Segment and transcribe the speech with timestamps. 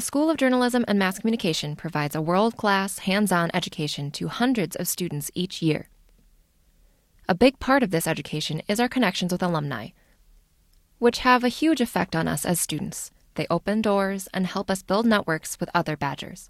[0.00, 4.28] The School of Journalism and Mass Communication provides a world class, hands on education to
[4.28, 5.90] hundreds of students each year.
[7.28, 9.88] A big part of this education is our connections with alumni,
[10.98, 13.10] which have a huge effect on us as students.
[13.34, 16.48] They open doors and help us build networks with other Badgers.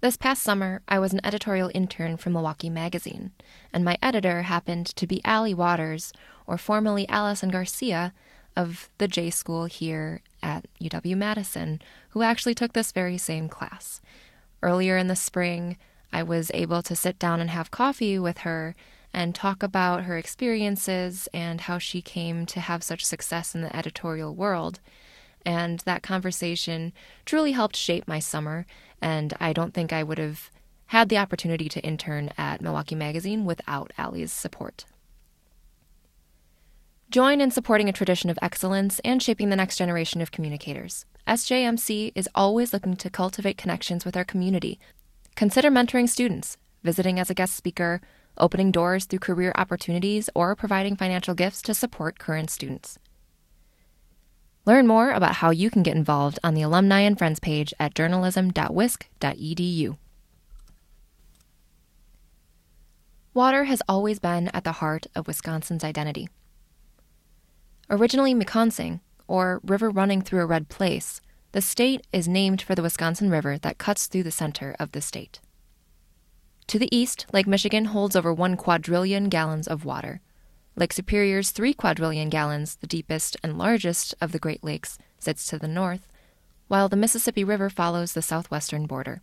[0.00, 3.30] This past summer, I was an editorial intern for Milwaukee Magazine,
[3.72, 6.12] and my editor happened to be Allie Waters,
[6.44, 8.12] or formerly Allison Garcia,
[8.56, 14.00] of the J School here at UW Madison, who actually took this very same class.
[14.62, 15.76] Earlier in the spring,
[16.12, 18.76] I was able to sit down and have coffee with her
[19.12, 23.74] and talk about her experiences and how she came to have such success in the
[23.76, 24.78] editorial world.
[25.44, 26.92] And that conversation
[27.24, 28.66] truly helped shape my summer,
[29.02, 30.50] and I don't think I would have
[30.86, 34.84] had the opportunity to intern at Milwaukee Magazine without Allie's support.
[37.08, 41.04] Join in supporting a tradition of excellence and shaping the next generation of communicators.
[41.28, 44.80] SJMC is always looking to cultivate connections with our community.
[45.36, 48.00] Consider mentoring students, visiting as a guest speaker,
[48.36, 52.98] opening doors through career opportunities, or providing financial gifts to support current students.
[54.64, 57.94] Learn more about how you can get involved on the Alumni and Friends page at
[57.94, 59.96] journalism.wisc.edu.
[63.32, 66.28] Water has always been at the heart of Wisconsin's identity.
[67.88, 71.20] Originally Mekonsing, or river running through a red place,
[71.52, 75.00] the state is named for the Wisconsin River that cuts through the center of the
[75.00, 75.40] state.
[76.66, 80.20] To the east, Lake Michigan holds over one quadrillion gallons of water.
[80.74, 85.58] Lake Superior's three quadrillion gallons, the deepest and largest of the Great Lakes, sits to
[85.58, 86.08] the north,
[86.66, 89.22] while the Mississippi River follows the southwestern border.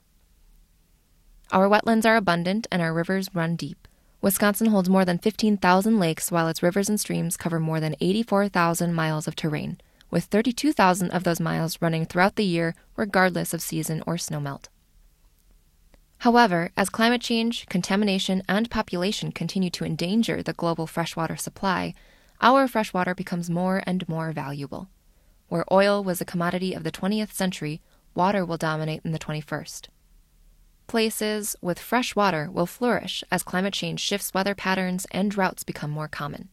[1.51, 3.87] Our wetlands are abundant and our rivers run deep.
[4.23, 8.93] Wisconsin holds more than 15,000 lakes, while its rivers and streams cover more than 84,000
[8.93, 14.01] miles of terrain, with 32,000 of those miles running throughout the year, regardless of season
[14.07, 14.69] or snowmelt.
[16.19, 21.93] However, as climate change, contamination, and population continue to endanger the global freshwater supply,
[22.39, 24.87] our freshwater becomes more and more valuable.
[25.49, 27.81] Where oil was a commodity of the 20th century,
[28.15, 29.89] water will dominate in the 21st.
[30.93, 35.89] Places with fresh water will flourish as climate change shifts weather patterns and droughts become
[35.89, 36.49] more common.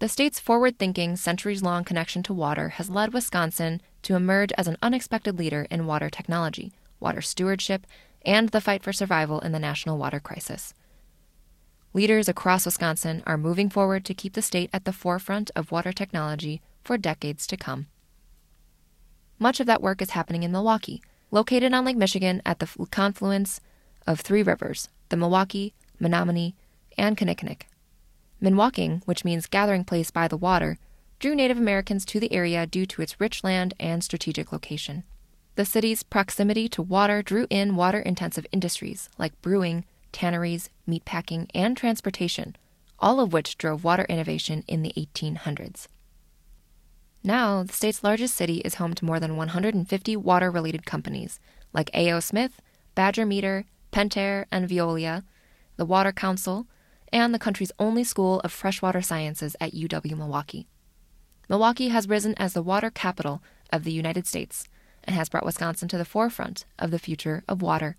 [0.00, 4.66] The state's forward thinking, centuries long connection to water has led Wisconsin to emerge as
[4.66, 7.86] an unexpected leader in water technology water stewardship,
[8.26, 10.74] and the fight for survival in the national water crisis.
[11.92, 15.92] Leaders across Wisconsin are moving forward to keep the state at the forefront of water
[15.92, 17.86] technology for decades to come.
[19.38, 21.00] Much of that work is happening in Milwaukee,
[21.34, 23.60] located on Lake Michigan at the confluence
[24.06, 26.54] of three rivers the Milwaukee, Menomonee,
[26.96, 27.62] and Kinnickinnic.
[28.42, 30.78] Minwaking, which means gathering place by the water,
[31.18, 35.04] drew Native Americans to the area due to its rich land and strategic location.
[35.56, 41.76] The city's proximity to water drew in water intensive industries like brewing, tanneries, meatpacking, and
[41.76, 42.56] transportation,
[42.98, 45.88] all of which drove water innovation in the 1800s.
[47.26, 51.40] Now, the state's largest city is home to more than 150 water related companies
[51.72, 52.20] like A.O.
[52.20, 52.60] Smith,
[52.94, 55.24] Badger Meter, Pentair, and Veolia,
[55.76, 56.66] the Water Council,
[57.10, 60.66] and the country's only school of freshwater sciences at UW Milwaukee.
[61.48, 63.42] Milwaukee has risen as the water capital
[63.72, 64.64] of the United States
[65.02, 67.96] and has brought Wisconsin to the forefront of the future of water.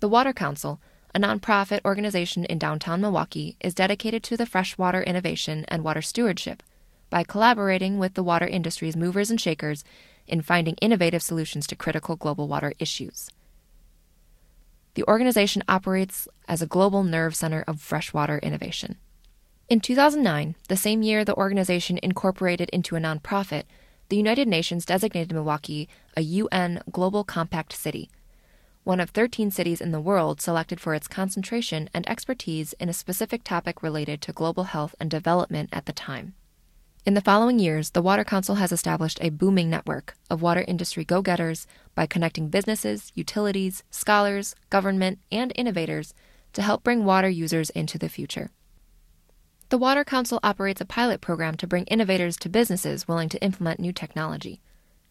[0.00, 0.80] The Water Council,
[1.14, 6.64] a nonprofit organization in downtown Milwaukee, is dedicated to the freshwater innovation and water stewardship
[7.10, 9.84] by collaborating with the water industry's movers and shakers
[10.26, 13.30] in finding innovative solutions to critical global water issues.
[14.94, 18.96] The organization operates as a global nerve center of freshwater innovation.
[19.68, 23.64] In 2009, the same year the organization incorporated into a nonprofit,
[24.08, 28.10] the United Nations designated Milwaukee a UN Global Compact City,
[28.88, 32.94] one of 13 cities in the world selected for its concentration and expertise in a
[32.94, 36.32] specific topic related to global health and development at the time.
[37.08, 41.06] In the following years, the Water Council has established a booming network of water industry
[41.06, 46.12] go getters by connecting businesses, utilities, scholars, government, and innovators
[46.52, 48.50] to help bring water users into the future.
[49.70, 53.80] The Water Council operates a pilot program to bring innovators to businesses willing to implement
[53.80, 54.60] new technology.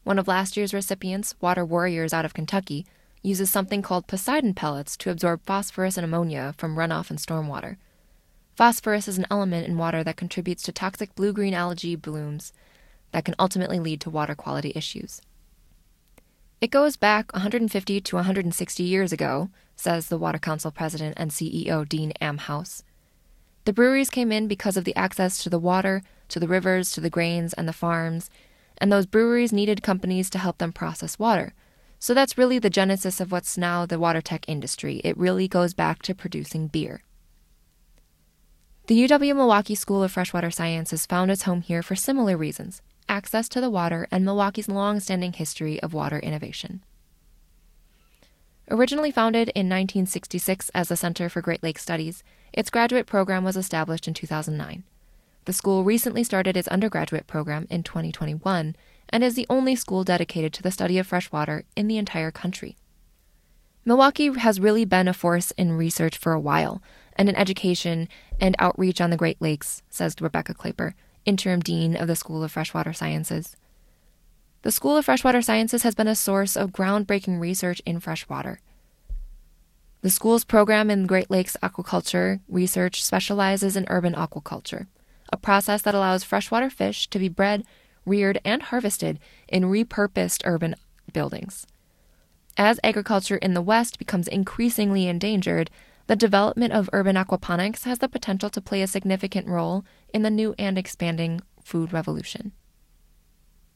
[0.04, 2.86] One of last year's recipients, Water Warriors out of Kentucky,
[3.24, 7.78] uses something called Poseidon pellets to absorb phosphorus and ammonia from runoff and stormwater.
[8.58, 12.52] Phosphorus is an element in water that contributes to toxic blue green algae blooms
[13.12, 15.22] that can ultimately lead to water quality issues.
[16.60, 21.88] It goes back 150 to 160 years ago, says the Water Council president and CEO
[21.88, 22.82] Dean Amhaus.
[23.66, 27.00] The breweries came in because of the access to the water, to the rivers, to
[27.00, 28.32] the grains, and the farms,
[28.80, 31.54] and those breweries needed companies to help them process water.
[32.00, 35.00] So that's really the genesis of what's now the water tech industry.
[35.04, 37.04] It really goes back to producing beer.
[38.88, 43.50] The UW Milwaukee School of Freshwater Sciences found its home here for similar reasons access
[43.50, 46.86] to the water and Milwaukee's long standing history of water innovation.
[48.72, 52.24] Originally founded in 1966 as the Center for Great Lakes Studies,
[52.54, 54.86] its graduate program was established in 2009.
[55.44, 58.74] The school recently started its undergraduate program in 2021
[59.10, 62.78] and is the only school dedicated to the study of freshwater in the entire country.
[63.88, 66.82] Milwaukee has really been a force in research for a while
[67.18, 68.08] and in education
[68.40, 72.52] and outreach on the Great Lakes, says Rebecca Klaper, interim dean of the School of
[72.52, 73.56] Freshwater Sciences.
[74.62, 78.60] The School of Freshwater Sciences has been a source of groundbreaking research in freshwater.
[80.02, 84.88] The school's program in Great Lakes aquaculture research specializes in urban aquaculture,
[85.34, 87.64] a process that allows freshwater fish to be bred,
[88.06, 90.76] reared, and harvested in repurposed urban
[91.12, 91.66] buildings.
[92.58, 95.70] As agriculture in the West becomes increasingly endangered,
[96.08, 100.30] the development of urban aquaponics has the potential to play a significant role in the
[100.30, 102.54] new and expanding food revolution.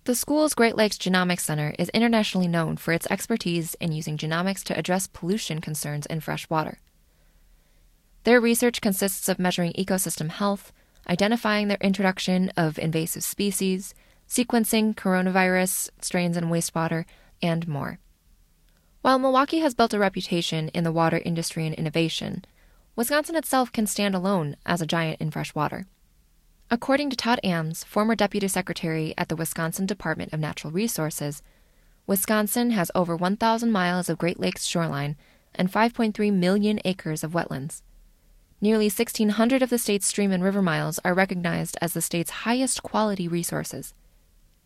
[0.05, 4.63] The school's Great Lakes Genomics Center is internationally known for its expertise in using genomics
[4.63, 6.79] to address pollution concerns in fresh water.
[8.23, 10.71] Their research consists of measuring ecosystem health,
[11.07, 13.93] identifying the introduction of invasive species,
[14.27, 17.05] sequencing coronavirus strains in wastewater,
[17.41, 17.99] and more.
[19.01, 22.45] While Milwaukee has built a reputation in the water industry and innovation,
[22.95, 25.87] Wisconsin itself can stand alone as a giant in fresh water.
[26.69, 31.41] According to Todd Ambs, former deputy secretary at the Wisconsin Department of Natural Resources,
[32.05, 35.17] Wisconsin has over 1,000 miles of Great Lakes shoreline
[35.55, 37.81] and 5.3 million acres of wetlands.
[38.61, 42.83] Nearly 1,600 of the state's stream and river miles are recognized as the state's highest
[42.83, 43.95] quality resources.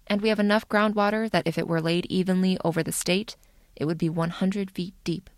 [0.08, 3.38] And we have enough groundwater that if it were laid evenly over the state,
[3.76, 5.30] it would be 100 feet deep.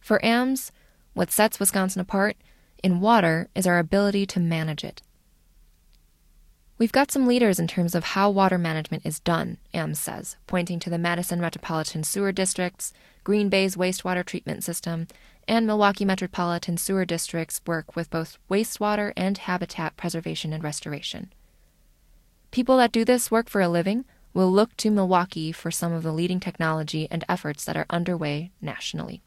[0.00, 0.70] For Ambs,
[1.14, 2.36] what sets Wisconsin apart
[2.82, 5.00] in water is our ability to manage it.
[6.76, 10.80] We've got some leaders in terms of how water management is done, Ambs says, pointing
[10.80, 12.92] to the Madison Metropolitan Sewer District's,
[13.22, 15.06] Green Bay's wastewater treatment system,
[15.46, 21.32] and Milwaukee Metropolitan Sewer District's work with both wastewater and habitat preservation and restoration.
[22.50, 24.04] People that do this work for a living
[24.34, 28.50] will look to Milwaukee for some of the leading technology and efforts that are underway
[28.60, 29.22] nationally.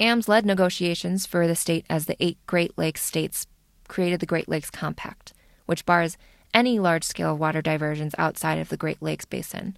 [0.00, 3.46] Ambs led negotiations for the state as the eight Great Lakes states
[3.86, 5.32] created the Great Lakes Compact,
[5.66, 6.16] which bars
[6.52, 9.76] any large scale water diversions outside of the Great Lakes Basin.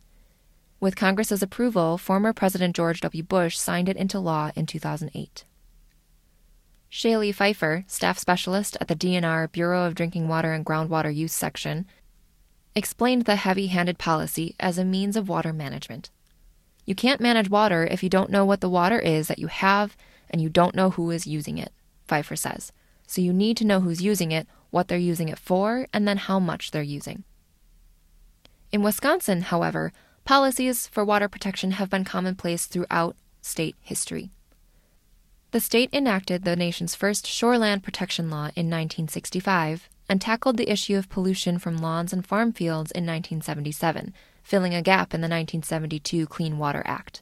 [0.79, 3.23] With Congress's approval, former President George W.
[3.23, 5.45] Bush signed it into law in 2008.
[6.91, 11.87] Shaylee Pfeiffer, staff specialist at the DNR Bureau of Drinking Water and Groundwater Use section,
[12.77, 16.11] explained the heavy handed policy as a means of water management.
[16.85, 19.97] You can't manage water if you don't know what the water is that you have
[20.31, 21.73] and you don't know who is using it,
[22.07, 22.73] Pfeiffer says.
[23.07, 26.19] So you need to know who's using it, what they're using it for, and then
[26.19, 27.25] how much they're using.
[28.71, 29.93] In Wisconsin, however,
[30.25, 34.31] policies for water protection have been commonplace throughout state history.
[35.53, 40.97] The state enacted the nation's first shoreland protection law in 1965 and tackled the issue
[40.97, 44.13] of pollution from lawns and farm fields in 1977
[44.47, 47.21] filling a gap in the 1972 Clean Water Act.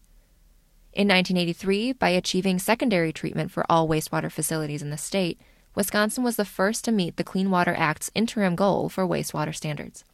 [0.93, 5.41] In 1983, by achieving secondary treatment for all wastewater facilities in the state,
[5.75, 10.05] Wisconsin was the first to meet the Clean Water Act's interim goal for wastewater standards.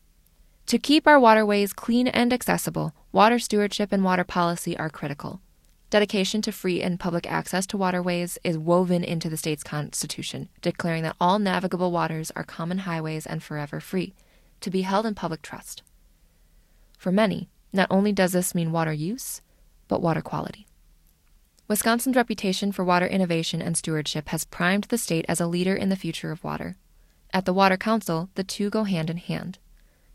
[0.66, 5.40] To keep our waterways clean and accessible, water stewardship and water policy are critical.
[5.90, 11.02] Dedication to free and public access to waterways is woven into the state's constitution, declaring
[11.02, 14.14] that all navigable waters are common highways and forever free,
[14.60, 15.82] to be held in public trust.
[16.96, 19.42] For many, not only does this mean water use,
[19.88, 20.68] but water quality.
[21.66, 25.88] Wisconsin's reputation for water innovation and stewardship has primed the state as a leader in
[25.88, 26.76] the future of water.
[27.32, 29.58] At the Water Council, the two go hand in hand.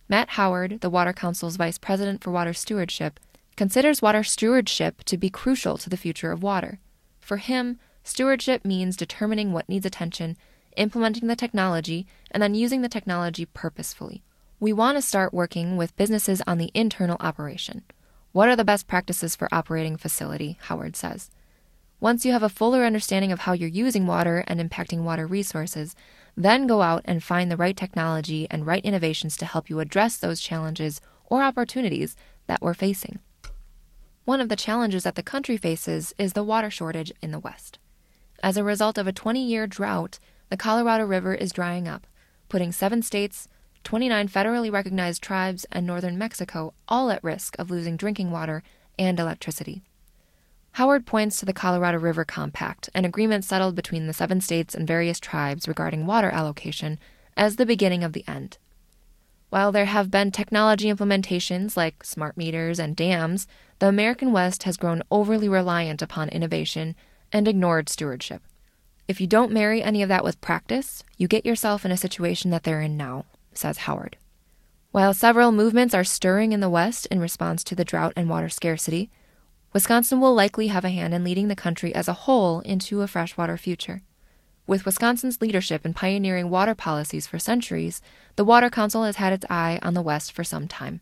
[0.07, 3.19] Matt Howard, the Water Council's vice president for water stewardship,
[3.55, 6.79] considers water stewardship to be crucial to the future of water.
[7.19, 10.37] For him, stewardship means determining what needs attention,
[10.77, 14.23] implementing the technology, and then using the technology purposefully.
[14.59, 17.83] We want to start working with businesses on the internal operation.
[18.31, 20.57] What are the best practices for operating facility?
[20.63, 21.29] Howard says.
[22.01, 25.95] Once you have a fuller understanding of how you're using water and impacting water resources,
[26.35, 30.17] then go out and find the right technology and right innovations to help you address
[30.17, 32.15] those challenges or opportunities
[32.47, 33.19] that we're facing.
[34.25, 37.77] One of the challenges that the country faces is the water shortage in the West.
[38.41, 40.17] As a result of a 20 year drought,
[40.49, 42.07] the Colorado River is drying up,
[42.49, 43.47] putting seven states,
[43.83, 48.63] 29 federally recognized tribes and northern Mexico all at risk of losing drinking water
[48.97, 49.83] and electricity.
[50.71, 54.87] Howard points to the Colorado River Compact, an agreement settled between the seven states and
[54.87, 56.97] various tribes regarding water allocation,
[57.37, 58.57] as the beginning of the end.
[59.49, 63.47] While there have been technology implementations like smart meters and dams,
[63.79, 66.95] the American West has grown overly reliant upon innovation
[67.31, 68.41] and ignored stewardship.
[69.07, 72.51] If you don't marry any of that with practice, you get yourself in a situation
[72.51, 74.17] that they're in now, says Howard.
[74.91, 78.49] While several movements are stirring in the West in response to the drought and water
[78.49, 79.11] scarcity,
[79.73, 83.07] Wisconsin will likely have a hand in leading the country as a whole into a
[83.07, 84.01] freshwater future.
[84.67, 88.01] With Wisconsin's leadership in pioneering water policies for centuries,
[88.35, 91.01] the Water Council has had its eye on the West for some time.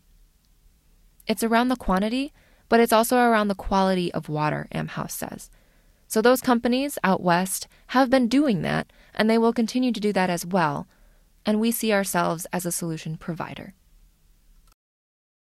[1.26, 2.32] It's around the quantity,
[2.68, 5.50] but it's also around the quality of water, Amhaus says.
[6.06, 10.12] So those companies out west have been doing that, and they will continue to do
[10.12, 10.86] that as well.
[11.46, 13.74] And we see ourselves as a solution provider.